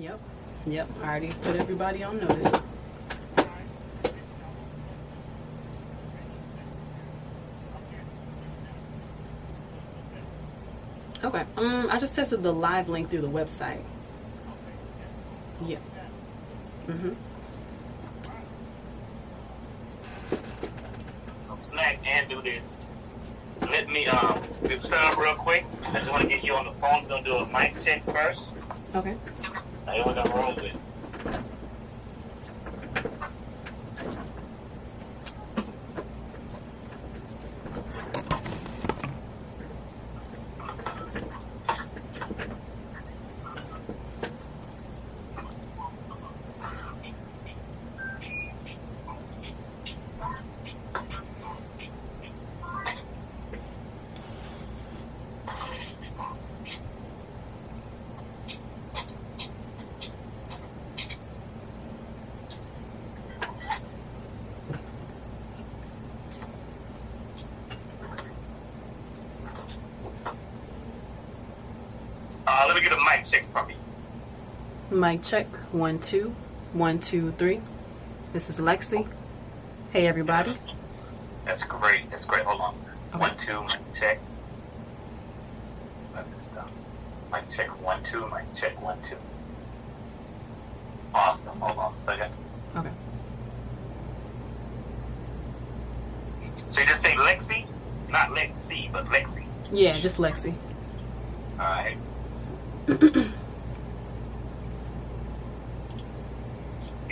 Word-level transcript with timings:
Yep. 0.00 0.18
Yep. 0.66 0.88
I 1.02 1.08
already 1.08 1.32
put 1.42 1.56
everybody 1.56 2.02
on 2.02 2.20
notice. 2.20 2.54
Okay. 11.22 11.44
Um, 11.58 11.88
I 11.90 11.98
just 11.98 12.14
tested 12.14 12.42
the 12.42 12.50
live 12.50 12.88
link 12.88 13.10
through 13.10 13.20
the 13.20 13.28
website. 13.28 13.82
Yeah. 15.66 15.76
Mhm. 16.88 17.14
I'll 21.50 21.58
snack 21.58 21.98
and 22.06 22.26
do 22.26 22.40
this. 22.40 22.78
Let 23.60 23.90
me 23.90 24.06
um 24.06 24.42
set 24.80 24.92
up 24.94 25.18
real 25.18 25.34
quick. 25.34 25.66
I 25.88 25.98
just 25.98 26.10
want 26.10 26.22
to 26.22 26.28
get 26.28 26.42
you 26.42 26.54
on 26.54 26.64
the 26.64 26.72
phone. 26.80 27.02
We're 27.02 27.08
gonna 27.10 27.22
do 27.22 27.36
a 27.36 27.46
mic 27.46 27.78
check 27.84 28.02
first. 28.06 28.48
Okay. 28.94 29.14
Now 29.90 29.96
here 29.96 30.04
we're 30.06 30.14
gonna 30.14 30.36
roll 30.36 30.54
with. 30.54 30.89
Get 72.90 72.98
a 72.98 73.04
mic 73.04 73.26
check 73.26 73.50
from 73.52 73.70
you. 73.70 73.76
Mic 74.90 75.22
check. 75.22 75.46
One, 75.72 75.98
two. 75.98 76.34
One, 76.72 76.98
two, 76.98 77.32
three. 77.32 77.60
This 78.32 78.50
is 78.50 78.58
Lexi. 78.60 79.06
Hey, 79.90 80.06
everybody. 80.06 80.56
That's 81.44 81.64
great. 81.64 82.10
That's 82.10 82.24
great. 82.24 82.44
Hold 82.44 82.60
on. 82.60 82.74
Okay. 83.10 83.18
One, 83.18 83.36
two, 83.36 83.62
mic 83.62 83.80
check. 83.94 84.18
Let 86.14 86.32
this 86.34 86.48
down. 86.48 86.70
Mic 87.32 87.48
check. 87.50 87.68
One, 87.82 88.02
two. 88.02 88.26
Mic 88.28 88.54
check. 88.54 88.80
One, 88.82 89.00
two. 89.02 89.16
Awesome. 91.14 91.58
Hold 91.60 91.78
on 91.78 91.94
a 91.94 92.00
second. 92.00 92.34
Okay. 92.76 92.90
So 96.70 96.80
you 96.80 96.86
just 96.86 97.02
say 97.02 97.14
Lexi? 97.14 97.66
Not 98.10 98.30
Lexi, 98.30 98.92
but 98.92 99.06
Lexi. 99.06 99.44
Yeah, 99.72 99.92
just 99.92 100.18
Lexi. 100.18 100.54
Alright. 101.58 101.96
You 102.90 102.98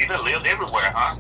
done 0.09 0.25
lived 0.25 0.47
everywhere, 0.47 0.91
huh? 0.93 1.15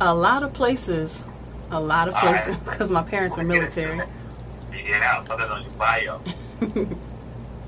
A 0.00 0.14
lot 0.14 0.42
of 0.42 0.54
places. 0.54 1.22
A 1.70 1.78
lot 1.78 2.08
of 2.08 2.14
places 2.14 2.56
because 2.56 2.90
my 2.90 3.02
parents 3.02 3.36
were 3.36 3.44
military. 3.44 4.00
Yeah, 4.72 5.22
so 5.22 5.36
that's 5.36 5.50
on 5.50 5.62
your 5.62 5.72
bio. 5.74 6.22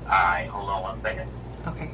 Alright, 0.05 0.49
hold 0.49 0.69
on 0.69 0.81
one 0.81 0.99
second. 1.01 1.29
Okay. 1.67 1.91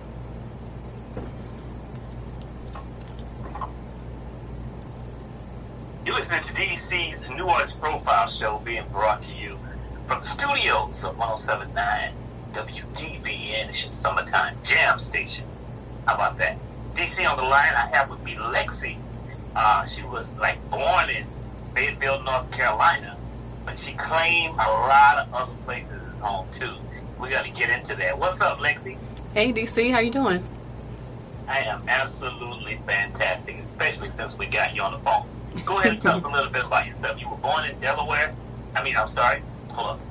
You're 6.06 6.16
listening 6.16 6.44
to 6.44 6.54
DC's 6.54 7.28
New 7.30 7.50
Profile 7.82 8.28
Show 8.28 8.62
being 8.64 8.86
brought 8.94 9.22
to 9.24 9.34
you 9.34 9.60
from 10.08 10.22
the 10.22 10.28
studios 10.28 11.04
of 11.04 11.18
1079 11.18 12.14
WDBN. 12.54 13.70
It's 13.70 13.82
your 13.82 13.92
summertime 13.92 14.58
jam 14.64 15.00
station. 15.00 15.46
How 16.06 16.16
about 16.16 16.38
that? 16.40 16.58
DC 16.96 17.30
on 17.30 17.38
the 17.38 17.44
line, 17.44 17.74
I 17.74 17.88
have 17.94 18.10
with 18.10 18.22
me 18.24 18.36
Lexi. 18.36 18.98
Uh, 19.56 19.86
she 19.86 20.04
was 20.04 20.34
like 20.36 20.58
born 20.70 21.10
in 21.10 21.26
Fayetteville, 21.74 22.24
North 22.24 22.52
Carolina, 22.52 23.18
but 23.66 23.78
she 23.78 23.94
claimed 23.94 24.54
a 24.56 24.70
lot 24.70 25.18
of 25.20 25.34
other 25.34 25.54
places 25.66 26.02
as 26.14 26.20
home 26.20 26.48
too. 26.52 26.76
We're 27.20 27.30
gonna 27.30 27.52
get 27.52 27.70
into 27.70 27.96
that. 27.96 28.18
What's 28.18 28.42
up, 28.42 28.60
Lexi? 28.60 28.98
Hey, 29.34 29.54
DC, 29.54 29.92
how 29.92 30.00
you 30.00 30.12
doing? 30.12 30.44
I 31.48 31.60
am 31.62 31.88
absolutely 31.88 32.80
fantastic, 32.86 33.58
especially 33.64 34.12
since 34.12 34.38
we 34.38 34.46
got 34.46 34.76
you 34.76 34.82
on 34.82 34.94
the 34.94 35.00
phone. 35.00 35.26
Go 35.66 35.80
ahead 35.80 35.94
and 35.94 36.02
tell 36.02 36.18
us 36.18 36.24
a 36.26 36.28
little 36.28 36.52
bit 36.52 36.66
about 36.66 36.88
yourself. 36.88 37.20
You 37.20 37.30
were 37.30 37.38
born 37.38 37.66
in 37.66 37.80
Delaware. 37.80 38.34
I 38.76 38.84
mean, 38.84 38.96
I'm 38.96 39.10
sorry. 39.10 39.42
Hold 39.72 40.00
up. 40.00 40.09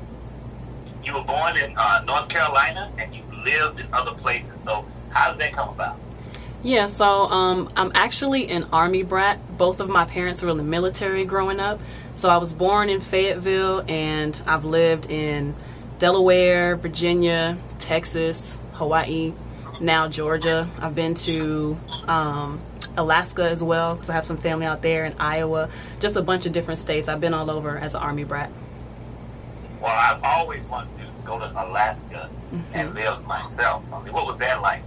You 1.05 1.15
were 1.15 1.25
born 1.25 1.57
in 1.57 1.77
uh, 1.77 2.03
North 2.05 2.29
Carolina, 2.29 2.93
and 2.99 3.15
you 3.15 3.23
lived 3.45 3.81
in 3.81 3.93
other 3.93 4.13
places. 4.13 4.53
So, 4.65 4.85
how 5.11 5.29
does 5.29 5.39
that 5.39 5.53
come 5.53 5.69
about? 5.71 5.99
Yeah, 6.63 6.89
so 6.89 7.29
um, 7.31 7.71
I'm 7.77 7.93
actually 7.95 8.49
an 8.49 8.67
Army 8.73 9.05
brat. 9.05 9.57
Both 9.57 9.79
of 9.79 9.89
my 9.89 10.05
parents 10.05 10.43
were 10.43 10.49
in 10.51 10.57
the 10.57 10.65
military 10.65 11.25
growing 11.25 11.61
up. 11.61 11.81
So 12.17 12.29
I 12.29 12.39
was 12.39 12.53
born 12.53 12.91
in 12.91 13.01
Fayetteville 13.01 13.85
and 13.89 14.41
I've 14.45 14.65
lived 14.65 15.09
in 15.09 15.55
Delaware, 16.01 16.75
Virginia, 16.75 17.57
Texas, 17.79 18.59
Hawaii, 18.73 19.35
now 19.81 20.09
Georgia. 20.09 20.69
I've 20.81 20.97
been 20.97 21.15
to 21.15 21.79
um, 22.09 22.61
Alaska 22.97 23.49
as 23.49 23.63
well 23.63 23.95
because 23.95 24.11
I 24.11 24.15
have 24.15 24.27
some 24.27 24.37
family 24.37 24.67
out 24.67 24.83
there 24.83 25.05
in 25.05 25.15
Iowa. 25.21 25.71
Just 26.01 26.17
a 26.17 26.23
bunch 26.23 26.45
of 26.45 26.51
different 26.51 26.81
states. 26.81 27.07
I've 27.07 27.21
been 27.21 27.35
all 27.35 27.53
over 27.53 27.79
as 27.79 27.95
an 27.95 28.03
Army 28.03 28.25
brat. 28.25 28.51
Well, 29.81 29.91
I've 29.93 30.23
always 30.23 30.63
wanted 30.65 30.93
to 30.99 31.05
go 31.25 31.39
to 31.39 31.51
Alaska 31.53 32.29
and 32.73 32.95
live 32.95 33.25
myself. 33.27 33.83
I 33.93 34.03
mean, 34.03 34.13
what 34.13 34.27
was 34.27 34.39
that 34.39 34.61
like? 34.63 34.83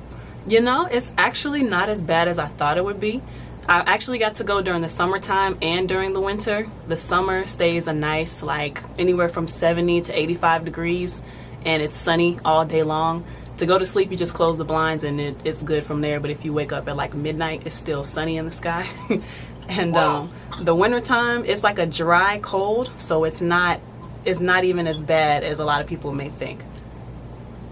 You 0.48 0.60
know, 0.62 0.86
it's 0.92 1.12
actually 1.18 1.64
not 1.64 1.88
as 1.90 2.02
bad 2.02 2.28
as 2.28 2.40
I 2.40 2.48
thought 2.48 2.78
it 2.78 2.84
would 2.86 3.00
be. 3.00 3.22
I 3.70 3.80
actually 3.82 4.18
got 4.18 4.36
to 4.36 4.44
go 4.44 4.62
during 4.62 4.82
the 4.82 4.90
summertime 4.90 5.58
and 5.62 5.88
during 5.88 6.14
the 6.14 6.22
winter. 6.22 6.68
The 6.88 6.98
summer 6.98 7.46
stays 7.46 7.88
a 7.88 7.94
nice, 7.94 8.42
like 8.42 8.82
anywhere 8.98 9.30
from 9.30 9.48
70 9.48 10.02
to 10.02 10.20
85 10.20 10.66
degrees, 10.66 11.22
and 11.64 11.82
it's 11.84 11.96
sunny 11.96 12.40
all 12.44 12.66
day 12.66 12.82
long. 12.84 13.24
To 13.58 13.68
go 13.68 13.78
to 13.78 13.86
sleep, 13.86 14.10
you 14.10 14.18
just 14.18 14.34
close 14.34 14.58
the 14.58 14.66
blinds 14.66 15.04
and 15.04 15.22
it, 15.22 15.36
it's 15.44 15.62
good 15.62 15.84
from 15.84 16.02
there. 16.02 16.20
But 16.20 16.32
if 16.32 16.44
you 16.44 16.52
wake 16.54 16.72
up 16.72 16.90
at 16.90 16.98
like 16.98 17.14
midnight, 17.14 17.62
it's 17.66 17.76
still 17.76 18.04
sunny 18.04 18.38
in 18.38 18.46
the 18.46 18.52
sky. 18.52 18.90
and 19.70 19.94
Wow. 19.94 20.22
um, 20.24 20.32
the 20.66 20.74
wintertime, 20.74 21.46
it's 21.46 21.64
like 21.64 21.78
a 21.78 21.86
dry 21.86 22.40
cold, 22.40 22.90
so 22.98 23.24
it's 23.24 23.42
not 23.42 23.80
it's 24.26 24.40
not 24.40 24.64
even 24.64 24.88
as 24.88 25.02
bad 25.02 25.44
as 25.44 25.60
a 25.60 25.66
lot 25.66 25.82
of 25.82 25.88
people 25.88 26.12
may 26.14 26.30
think. 26.30 26.62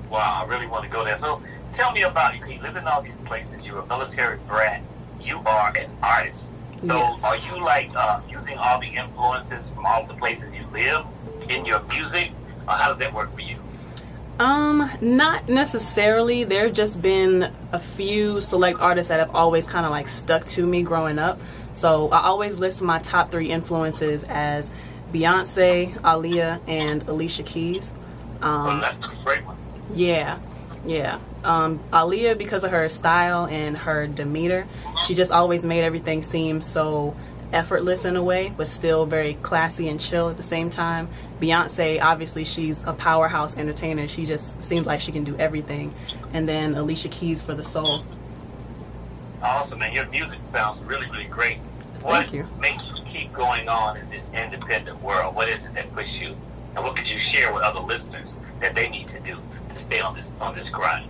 Wow, 0.10 0.44
I 0.44 0.48
really 0.50 0.68
want 0.68 0.84
to 0.84 0.90
go 0.90 1.04
there. 1.04 1.18
So, 1.18 1.42
tell 1.74 1.92
me 1.92 2.02
about 2.04 2.36
you. 2.38 2.46
You 2.54 2.62
live 2.62 2.76
in 2.76 2.88
all 2.88 3.02
these 3.02 3.18
places. 3.26 3.68
You're 3.68 3.80
a 3.80 3.86
military 3.86 4.40
brat. 4.48 4.82
You 5.22 5.40
are 5.46 5.76
an 5.78 5.90
artist. 6.02 6.52
So, 6.84 6.98
Yes. 6.98 7.24
are 7.24 7.36
you 7.38 7.64
like 7.64 7.94
uh, 7.96 8.22
using 8.30 8.58
all 8.58 8.80
the 8.80 8.88
influences 8.88 9.70
from 9.70 9.86
all 9.86 10.06
the 10.06 10.14
places 10.16 10.56
you 10.58 10.66
live 10.74 11.06
in 11.50 11.66
your 11.66 11.82
music? 11.84 12.32
Or 12.68 12.74
how 12.74 12.88
does 12.90 12.98
that 13.00 13.14
work 13.14 13.34
for 13.36 13.42
you? 13.42 13.58
Um, 14.40 14.90
not 15.02 15.50
necessarily. 15.50 16.46
There 16.46 16.64
have 16.64 16.74
just 16.74 17.02
been 17.02 17.54
a 17.74 17.80
few 17.80 18.40
select 18.40 18.80
artists 18.80 19.10
that 19.10 19.20
have 19.20 19.36
always 19.36 19.68
kind 19.68 19.86
of 19.86 19.92
like 19.92 20.08
stuck 20.08 20.46
to 20.46 20.66
me 20.66 20.82
growing 20.82 21.20
up. 21.20 21.40
So 21.74 22.10
I 22.10 22.22
always 22.24 22.58
list 22.58 22.82
my 22.82 23.00
top 23.00 23.32
three 23.32 23.50
influences 23.52 24.24
as 24.24 24.72
Beyonce, 25.14 25.94
Aaliyah, 26.02 26.60
and 26.68 27.08
Alicia 27.08 27.44
Keys. 27.44 27.92
well, 28.42 28.52
Um, 28.70 28.82
that's 28.82 28.98
the 28.98 29.10
great 29.24 29.46
ones. 29.46 29.60
yeah, 29.94 30.38
yeah. 30.86 31.20
Um, 31.44 31.80
Aaliyah 31.92 32.38
because 32.38 32.64
of 32.64 32.72
her 32.72 32.88
style 32.90 33.46
and 33.46 33.78
her 33.78 34.08
demeanor. 34.08 34.66
She 35.06 35.16
just 35.16 35.32
always 35.32 35.64
made 35.64 35.84
everything 35.84 36.22
seem 36.24 36.62
so 36.62 37.16
effortless 37.52 38.06
in 38.06 38.16
a 38.16 38.22
way, 38.22 38.54
but 38.56 38.68
still 38.68 39.06
very 39.08 39.34
classy 39.42 39.90
and 39.90 40.00
chill 40.00 40.30
at 40.30 40.38
the 40.38 40.44
same 40.44 40.70
time. 40.70 41.08
Beyonce, 41.42 42.00
obviously, 42.02 42.46
she's 42.46 42.84
a 42.84 42.94
powerhouse 42.94 43.58
entertainer. 43.58 44.08
She 44.08 44.26
just 44.26 44.62
seems 44.64 44.86
like 44.86 45.00
she 45.02 45.12
can 45.12 45.24
do 45.24 45.36
everything. 45.38 45.94
And 46.34 46.48
then 46.48 46.76
Alicia 46.76 47.08
Keys 47.10 47.42
for 47.42 47.56
the 47.56 47.64
soul. 47.64 48.04
Awesome, 49.42 49.82
and 49.82 49.94
your 49.96 50.06
music 50.08 50.40
sounds 50.50 50.80
really, 50.82 51.10
really 51.10 51.26
great. 51.26 51.60
What 52.02 52.34
you. 52.34 52.48
makes 52.60 52.90
you 52.90 52.96
keep 53.06 53.34
going 53.34 53.68
on 53.68 53.98
in 53.98 54.10
this 54.10 54.32
independent 54.34 55.02
world? 55.02 55.36
What 55.36 55.50
is 55.50 55.66
it 55.66 55.74
that 55.74 55.94
pushes 55.94 56.22
you? 56.22 56.36
And 56.76 56.84
what 56.84 56.96
could 56.96 57.10
you 57.10 57.20
share 57.20 57.54
with 57.54 57.64
other 57.64 57.80
listeners 57.80 58.36
that 58.62 58.76
they 58.76 58.90
need 58.90 59.08
to 59.10 59.20
do 59.20 59.38
to 59.70 59.80
stay 59.80 60.00
on 60.00 60.16
this 60.16 60.34
on 60.40 60.56
this 60.56 60.70
grind? 60.70 61.10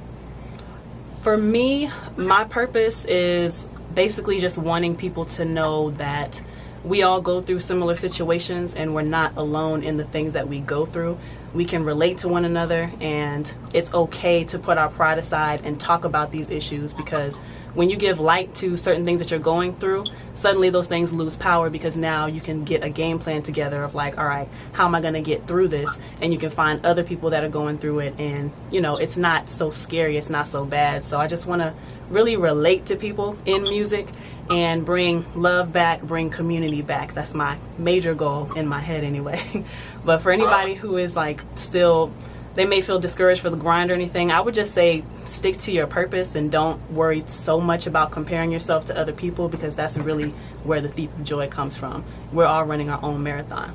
For 1.22 1.38
me, 1.38 1.92
my 2.16 2.46
purpose 2.46 3.06
is 3.06 3.68
basically 3.94 4.40
just 4.40 4.58
wanting 4.58 4.96
people 4.96 5.26
to 5.26 5.46
know 5.46 5.92
that 5.92 6.42
we 6.84 7.04
all 7.04 7.22
go 7.22 7.42
through 7.42 7.60
similar 7.60 7.96
situations 7.96 8.74
and 8.74 8.94
we're 8.96 9.02
not 9.02 9.36
alone 9.38 9.84
in 9.84 9.98
the 9.98 10.06
things 10.06 10.34
that 10.34 10.48
we 10.48 10.60
go 10.60 10.86
through. 10.86 11.18
we 11.54 11.66
can 11.66 11.84
relate 11.84 12.20
to 12.20 12.28
one 12.28 12.46
another 12.46 12.92
and 13.02 13.54
it's 13.74 13.92
okay 13.92 14.44
to 14.44 14.60
put 14.60 14.78
our 14.78 14.90
pride 14.90 15.18
aside 15.18 15.62
and 15.66 15.80
talk 15.80 16.06
about 16.06 16.32
these 16.32 16.48
issues 16.50 16.94
because 16.94 17.40
when 17.74 17.90
you 17.90 17.96
give 17.96 18.20
light 18.20 18.54
to 18.56 18.78
certain 18.78 19.06
things 19.06 19.20
that 19.20 19.32
you're 19.32 19.40
going 19.40 19.76
through, 19.76 20.06
suddenly 20.34 20.70
those 20.70 20.88
things 20.88 21.14
lose 21.14 21.38
power 21.38 21.70
because 21.70 21.96
now 21.98 22.26
you 22.26 22.42
can 22.42 22.64
get 22.64 22.84
a 22.84 22.90
game 22.90 23.20
plan 23.20 23.42
together 23.42 23.84
of 23.84 23.96
like, 23.96 24.18
all 24.18 24.26
right, 24.26 24.48
how 24.74 24.86
am 24.86 24.96
I 24.96 25.02
going 25.02 25.14
to 25.14 25.22
get 25.22 25.48
through 25.48 25.68
this? 25.68 26.00
And 26.22 26.34
you 26.34 26.40
can 26.40 26.50
find 26.50 26.86
other 26.86 27.04
people 27.04 27.30
that 27.32 27.44
are 27.44 27.50
going 27.50 27.78
through 27.78 28.00
it 28.00 28.20
and, 28.20 28.52
you 28.72 28.82
know, 28.82 28.98
it's 28.98 29.18
not 29.18 29.50
so 29.50 29.70
scary, 29.70 30.18
it's 30.18 30.30
not 30.30 30.48
so 30.48 30.66
bad. 30.66 31.04
So 31.04 31.20
I 31.20 31.28
just 31.28 31.46
want 31.46 31.62
to 31.62 31.74
really 32.10 32.38
relate 32.38 32.88
to 32.88 32.96
people 32.96 33.38
in 33.46 33.64
music 33.64 34.08
and 34.50 34.86
bring 34.86 35.26
love 35.36 35.72
back, 35.72 36.02
bring 36.02 36.30
community 36.30 36.82
back. 36.82 37.14
That's 37.14 37.34
my 37.34 37.60
major 37.78 38.16
goal 38.16 38.52
in 38.54 38.68
my 38.68 38.80
head 38.80 39.04
anyway. 39.04 39.66
but 40.06 40.22
for 40.22 40.32
anybody 40.32 40.74
who 40.76 40.98
is 40.98 41.16
like 41.16 41.42
still 41.56 42.14
they 42.56 42.66
may 42.66 42.82
feel 42.82 43.00
discouraged 43.00 43.42
for 43.42 43.50
the 43.50 43.58
grind 43.58 43.92
or 43.92 43.94
anything, 43.94 44.32
I 44.32 44.42
would 44.42 44.54
just 44.54 44.74
say 44.74 45.04
stick 45.26 45.56
to 45.60 45.72
your 45.72 45.88
purpose 45.88 46.36
and 46.36 46.52
don't 46.52 46.92
worry 46.92 47.24
so 47.28 47.62
much 47.62 47.88
about 47.88 48.12
comparing 48.12 48.52
yourself 48.52 48.86
to 48.86 48.98
other 48.98 49.14
people 49.14 49.48
because 49.48 49.76
that's 49.76 49.98
really 49.98 50.32
where 50.64 50.82
the 50.82 50.90
thief 50.90 51.10
of 51.14 51.24
joy 51.24 51.48
comes 51.48 51.78
from. 51.78 52.04
We're 52.34 52.48
all 52.48 52.66
running 52.66 52.90
our 52.90 53.02
own 53.04 53.24
marathon. 53.24 53.74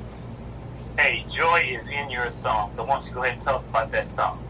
Hey, 0.99 1.25
joy 1.29 1.67
is 1.67 1.87
in 1.87 2.09
your 2.11 2.29
song, 2.29 2.73
so 2.75 2.83
why 2.83 2.95
don't 2.95 3.07
you 3.07 3.13
go 3.13 3.23
ahead 3.23 3.33
and 3.33 3.41
tell 3.41 3.57
us 3.57 3.65
about 3.65 3.91
that 3.91 4.07
song? 4.07 4.44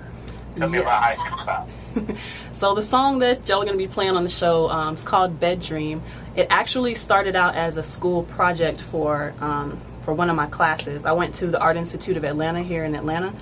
Tell 0.56 0.70
me 0.70 0.80
about 0.80 1.02
how 1.02 1.66
you 1.96 2.06
feel. 2.06 2.18
So 2.54 2.74
the 2.74 2.82
song 2.82 3.20
that 3.20 3.48
y'all 3.50 3.62
are 3.62 3.66
going 3.66 3.78
to 3.78 3.84
be 3.84 3.92
playing 3.92 4.16
on 4.16 4.24
the 4.24 4.30
show 4.30 4.70
um, 4.70 4.94
is 4.96 5.04
called 5.04 5.40
"Bedroom." 5.40 6.02
It 6.36 6.48
actually 6.50 6.96
started 6.96 7.36
out 7.36 7.56
as 7.56 7.78
a 7.78 7.84
school 7.84 8.24
project 8.24 8.82
for 8.82 9.34
um, 9.40 9.82
for 10.02 10.14
one 10.14 10.30
of 10.30 10.36
my 10.36 10.48
classes. 10.48 11.06
I 11.06 11.12
went 11.12 11.36
to 11.36 11.48
the 11.48 11.60
Art 11.60 11.76
Institute 11.76 12.16
of 12.16 12.24
Atlanta 12.24 12.64
here 12.64 12.86
in 12.86 12.96
Atlanta, 12.96 13.34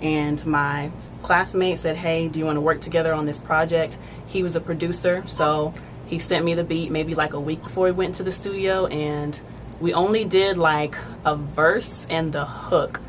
and 0.00 0.44
my 0.46 0.90
classmate 1.22 1.80
said, 1.80 1.96
"Hey, 1.96 2.28
do 2.28 2.38
you 2.38 2.44
want 2.44 2.56
to 2.56 2.60
work 2.60 2.80
together 2.80 3.12
on 3.12 3.26
this 3.26 3.38
project?" 3.38 3.98
He 4.26 4.42
was 4.44 4.54
a 4.54 4.60
producer, 4.60 5.24
so 5.26 5.74
he 6.06 6.20
sent 6.20 6.44
me 6.44 6.54
the 6.54 6.64
beat 6.64 6.90
maybe 6.92 7.14
like 7.16 7.32
a 7.32 7.40
week 7.40 7.62
before 7.62 7.86
we 7.86 7.92
went 7.92 8.14
to 8.16 8.22
the 8.22 8.32
studio, 8.32 8.86
and 8.86 9.40
we 9.80 9.92
only 9.94 10.24
did 10.24 10.58
like 10.58 10.96
a 11.24 11.34
verse 11.34 12.06
and 12.08 12.32
the 12.32 12.44
hook 12.44 13.00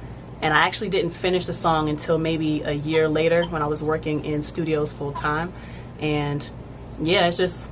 and 0.41 0.53
I 0.53 0.65
actually 0.65 0.89
didn't 0.89 1.11
finish 1.11 1.45
the 1.45 1.53
song 1.53 1.89
until 1.89 2.17
maybe 2.17 2.61
a 2.61 2.71
year 2.71 3.07
later 3.07 3.43
when 3.45 3.61
I 3.61 3.67
was 3.67 3.83
working 3.83 4.25
in 4.25 4.41
studios 4.41 4.91
full 4.91 5.11
time. 5.11 5.53
And 5.99 6.49
yeah, 7.01 7.27
it's 7.27 7.37
just 7.37 7.69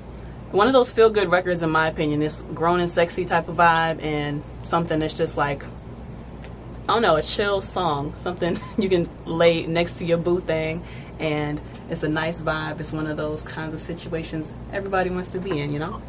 one 0.52 0.68
of 0.68 0.74
those 0.74 0.92
feel 0.92 1.10
good 1.10 1.30
records, 1.30 1.64
in 1.64 1.70
my 1.70 1.88
opinion. 1.88 2.22
It's 2.22 2.42
grown 2.54 2.80
and 2.80 2.90
sexy 2.90 3.26
type 3.26 3.50
of 3.50 3.56
vibe, 3.56 4.02
and 4.04 4.44
something 4.64 5.00
that's 5.00 5.16
just 5.16 5.38
like, 5.38 5.64
I 5.64 6.94
don't 6.94 7.02
know, 7.02 7.16
a 7.16 7.24
chill 7.24 7.62
song. 7.62 8.14
Something 8.18 8.60
you 8.78 8.90
can 8.90 9.10
lay 9.26 9.66
next 9.66 9.98
to 10.00 10.06
your 10.06 10.18
boo 10.18 10.40
thing, 10.40 10.84
and 11.20 11.60
it's 11.90 12.04
a 12.04 12.10
nice 12.10 12.42
vibe. 12.42 12.80
It's 12.80 12.94
one 12.94 13.08
of 13.08 13.18
those 13.18 13.42
kinds 13.44 13.74
of 13.74 13.80
situations 13.80 14.54
everybody 14.72 15.10
wants 15.10 15.30
to 15.30 15.40
be 15.40 15.60
in, 15.60 15.74
you 15.74 15.80
know? 15.80 16.02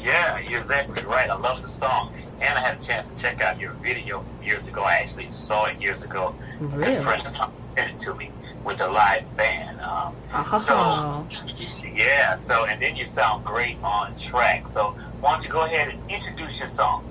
Yeah, 0.00 0.38
you're 0.38 0.60
exactly 0.60 1.02
right. 1.04 1.28
I 1.28 1.36
love 1.36 1.60
the 1.60 1.68
song. 1.68 2.14
And 2.40 2.58
I 2.58 2.60
had 2.60 2.80
a 2.80 2.84
chance 2.84 3.08
to 3.08 3.14
check 3.16 3.40
out 3.40 3.58
your 3.58 3.72
video 3.74 4.20
from 4.20 4.42
years 4.42 4.68
ago. 4.68 4.82
I 4.82 4.96
actually 4.96 5.28
saw 5.28 5.64
it 5.66 5.80
years 5.80 6.02
ago. 6.02 6.34
Really? 6.60 6.96
A 6.96 7.02
friend 7.02 7.26
of 7.26 7.38
mine 7.38 7.50
sent 7.74 7.90
it 7.92 8.00
to 8.00 8.14
me 8.14 8.30
with 8.64 8.80
a 8.80 8.88
live 8.88 9.36
band. 9.36 9.80
Um, 9.80 10.14
Oh. 10.32 11.26
So, 11.30 11.86
yeah, 11.94 12.36
so, 12.36 12.64
and 12.66 12.80
then 12.82 12.94
you 12.96 13.06
sound 13.06 13.44
great 13.44 13.78
on 13.82 14.16
track. 14.18 14.68
So, 14.68 14.94
why 15.20 15.32
don't 15.32 15.44
you 15.44 15.50
go 15.50 15.60
ahead 15.62 15.88
and 15.88 16.10
introduce 16.10 16.58
your 16.58 16.68
song? 16.68 17.04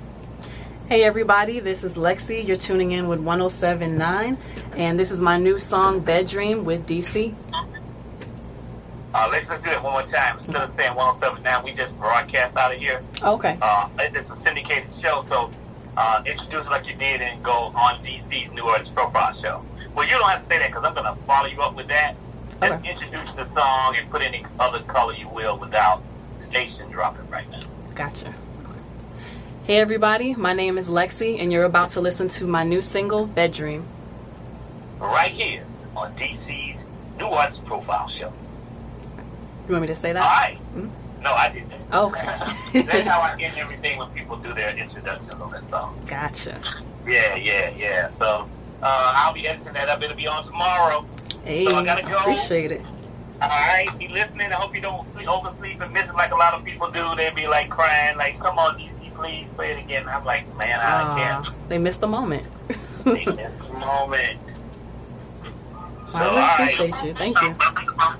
Hey 0.87 1.03
everybody, 1.03 1.59
this 1.59 1.83
is 1.83 1.95
Lexi. 1.95 2.45
You're 2.45 2.57
tuning 2.57 2.91
in 2.91 3.07
with 3.07 3.19
1079, 3.19 4.37
and 4.75 4.99
this 4.99 5.09
is 5.09 5.19
my 5.19 5.35
new 5.39 5.57
song, 5.57 6.01
Bedroom 6.01 6.63
with 6.63 6.85
DC. 6.85 7.33
Uh, 9.15 9.29
let's, 9.31 9.47
let's 9.47 9.63
do 9.63 9.71
it 9.71 9.81
one 9.81 9.93
more 9.93 10.03
time. 10.03 10.35
Instead 10.35 10.57
of 10.57 10.69
saying 10.71 10.93
1079, 10.93 11.63
we 11.63 11.71
just 11.71 11.97
broadcast 11.97 12.57
out 12.57 12.73
of 12.73 12.77
here. 12.77 13.01
Okay. 13.23 13.57
Uh, 13.61 13.87
it's 13.97 14.29
a 14.29 14.35
syndicated 14.35 14.91
show, 14.93 15.21
so 15.21 15.49
uh, 15.95 16.21
introduce 16.25 16.65
it 16.67 16.69
like 16.69 16.85
you 16.85 16.95
did 16.95 17.21
and 17.21 17.41
go 17.41 17.71
on 17.75 18.03
DC's 18.03 18.51
New 18.51 18.65
Artist 18.65 18.93
Profile 18.93 19.31
Show. 19.31 19.63
Well, 19.95 20.05
you 20.05 20.11
don't 20.17 20.29
have 20.29 20.41
to 20.41 20.47
say 20.47 20.59
that 20.59 20.67
because 20.67 20.83
I'm 20.83 20.93
going 20.93 21.05
to 21.05 21.15
follow 21.23 21.47
you 21.47 21.61
up 21.61 21.75
with 21.75 21.87
that. 21.87 22.15
Just 22.61 22.73
Okay. 22.81 22.89
introduce 22.91 23.31
the 23.31 23.45
song 23.45 23.95
and 23.95 24.09
put 24.11 24.21
any 24.21 24.45
other 24.59 24.81
color 24.83 25.13
you 25.13 25.29
will 25.29 25.57
without 25.57 26.03
station 26.37 26.91
dropping 26.91 27.29
right 27.29 27.49
now. 27.49 27.61
Gotcha. 27.95 28.33
Hey 29.63 29.77
everybody, 29.77 30.35
my 30.35 30.51
name 30.53 30.77
is 30.77 30.89
Lexi, 30.89 31.39
and 31.39 31.51
you're 31.53 31.63
about 31.63 31.91
to 31.91 32.01
listen 32.01 32.27
to 32.29 32.45
my 32.45 32.63
new 32.63 32.81
single, 32.81 33.25
Bedroom. 33.25 33.87
Right 34.99 35.31
here 35.31 35.65
on 35.95 36.13
DC's 36.15 36.85
New 37.17 37.25
Artist 37.27 37.63
Profile 37.65 38.07
Show. 38.07 38.31
You 39.67 39.71
want 39.73 39.81
me 39.81 39.87
to 39.87 39.95
say 39.95 40.13
that? 40.13 40.21
right. 40.21 40.57
Mhm. 40.75 40.89
No, 41.21 41.33
I 41.33 41.49
didn't. 41.49 41.71
Okay. 41.91 42.23
That's 42.85 43.07
how 43.07 43.19
I 43.21 43.35
end 43.39 43.57
everything 43.57 43.97
when 43.97 44.09
people 44.11 44.37
do 44.37 44.53
their 44.53 44.69
introductions 44.77 45.41
on 45.41 45.49
that 45.51 45.67
song. 45.69 45.99
Gotcha. 46.05 46.61
Yeah, 47.07 47.35
yeah, 47.35 47.69
yeah. 47.75 48.07
So 48.09 48.47
uh, 48.83 49.13
I'll 49.15 49.33
be 49.33 49.47
editing 49.47 49.73
that 49.73 49.89
up. 49.89 50.03
It'll 50.03 50.15
be 50.15 50.27
on 50.27 50.43
tomorrow. 50.43 51.03
Hey, 51.43 51.65
So 51.65 51.75
I 51.75 51.83
gotta 51.83 52.03
go. 52.03 52.17
appreciate 52.17 52.71
it. 52.71 52.81
All 53.41 53.49
right, 53.49 53.89
be 53.97 54.07
listening. 54.07 54.51
I 54.51 54.55
hope 54.55 54.73
you 54.75 54.81
don't 54.81 55.11
sleep, 55.13 55.27
oversleep 55.27 55.81
and 55.81 55.91
miss 55.91 56.07
it 56.07 56.15
like 56.15 56.31
a 56.31 56.35
lot 56.35 56.53
of 56.53 56.63
people 56.63 56.89
do. 56.91 57.15
They 57.15 57.31
be 57.31 57.47
like 57.47 57.69
crying, 57.69 58.17
like, 58.17 58.39
"Come 58.39 58.57
on, 58.57 58.77
DC, 58.77 59.13
please 59.15 59.47
play 59.55 59.71
it 59.71 59.79
again." 59.79 60.07
I'm 60.07 60.23
like, 60.25 60.45
man, 60.57 60.79
I 60.79 61.01
Aw, 61.01 61.15
can't. 61.43 61.69
they 61.69 61.77
missed 61.77 62.01
the 62.01 62.07
moment. 62.07 62.47
Take 63.03 63.25
this 63.25 63.53
moment. 63.79 64.53
So, 66.07 66.19
I 66.19 66.21
all 66.21 66.29
really 66.29 66.41
right. 66.41 66.73
appreciate 66.73 67.03
you. 67.03 67.13
Thank 67.15 67.41
you. 67.41 67.53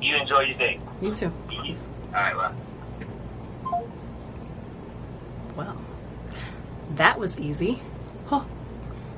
You 0.02 0.16
enjoy 0.16 0.42
your 0.42 0.58
day. 0.58 0.80
You 1.02 1.14
too. 1.14 1.32
All 1.48 1.74
right, 2.14 2.36
well. 2.36 2.56
Well, 5.56 5.78
that 6.96 7.20
was 7.20 7.38
easy. 7.40 7.82
Huh. 8.28 8.44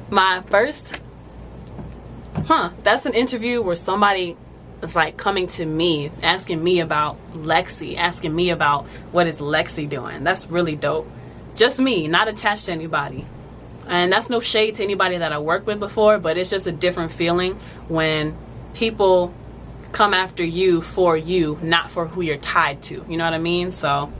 My 0.09 0.43
first, 0.49 1.01
huh? 2.45 2.71
That's 2.83 3.05
an 3.05 3.13
interview 3.13 3.61
where 3.61 3.75
somebody 3.75 4.37
is 4.81 4.95
like 4.95 5.17
coming 5.17 5.47
to 5.47 5.65
me, 5.65 6.11
asking 6.21 6.63
me 6.63 6.79
about 6.79 7.23
Lexi, 7.33 7.97
asking 7.97 8.35
me 8.35 8.49
about 8.49 8.85
what 9.11 9.27
is 9.27 9.39
Lexi 9.39 9.87
doing. 9.89 10.23
That's 10.23 10.47
really 10.47 10.75
dope. 10.75 11.09
Just 11.55 11.79
me, 11.79 12.07
not 12.07 12.27
attached 12.27 12.65
to 12.65 12.71
anybody. 12.71 13.25
And 13.87 14.11
that's 14.11 14.29
no 14.29 14.39
shade 14.39 14.75
to 14.75 14.83
anybody 14.83 15.17
that 15.17 15.31
I 15.31 15.39
worked 15.39 15.65
with 15.65 15.79
before, 15.79 16.19
but 16.19 16.37
it's 16.37 16.49
just 16.49 16.67
a 16.67 16.71
different 16.71 17.11
feeling 17.11 17.55
when 17.87 18.37
people 18.77 19.33
come 19.91 20.13
after 20.13 20.43
you 20.43 20.81
for 20.81 21.17
you, 21.17 21.59
not 21.63 21.89
for 21.89 22.05
who 22.05 22.21
you're 22.21 22.37
tied 22.37 22.79
to. 22.83 23.03
You 23.09 23.17
know 23.17 23.23
what 23.23 23.33
I 23.33 23.39
mean? 23.39 23.71
So 23.71 24.13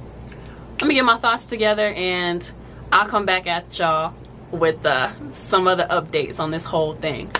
let 0.79 0.87
me 0.87 0.95
get 0.95 1.05
my 1.05 1.17
thoughts 1.17 1.45
together 1.45 1.89
and 1.89 2.51
I'll 2.91 3.07
come 3.07 3.27
back 3.27 3.45
at 3.45 3.77
y'all 3.77 4.15
with 4.49 4.83
uh, 4.83 5.11
some 5.33 5.67
other 5.67 5.85
updates 5.85 6.39
on 6.39 6.49
this 6.49 6.63
whole 6.63 6.95
thing. 6.95 7.31